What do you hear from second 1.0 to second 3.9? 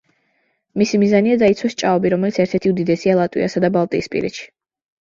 მიზანია დაიცვას ჭაობი, რომელიც ერთ-ერთი უდიდესია ლატვიასა და